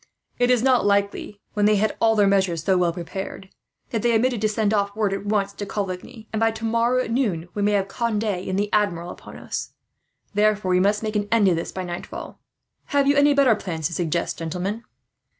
[0.39, 3.49] It is not likely, when they had all their measures so well prepared,
[3.91, 7.11] that they omitted to send off word at once to Coligny; and by tomorrow, at
[7.11, 9.73] noon, we may have Conde and the Admiral upon us.
[10.33, 12.39] Therefore we must make an end of this, by nightfall.
[12.85, 14.83] "Have you any better plans to suggest, gentlemen?"